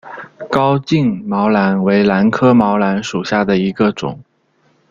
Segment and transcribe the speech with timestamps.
[0.49, 4.19] 高茎毛兰为兰科毛兰属下的一个种。